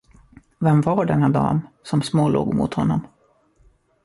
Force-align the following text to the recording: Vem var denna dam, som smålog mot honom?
Vem 0.59 0.81
var 0.81 1.05
denna 1.05 1.29
dam, 1.29 1.67
som 1.83 2.01
smålog 2.01 2.53
mot 2.53 2.73
honom? 2.73 3.07